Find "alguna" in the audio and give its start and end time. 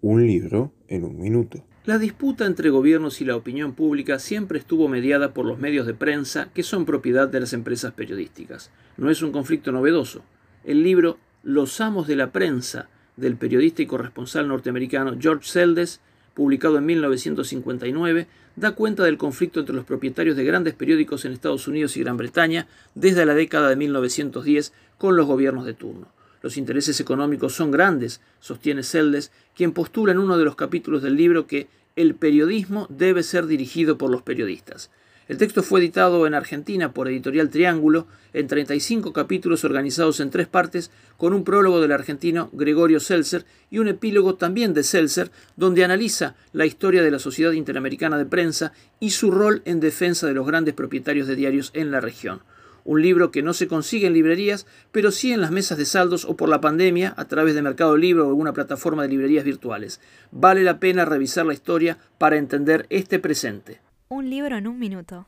58.28-58.54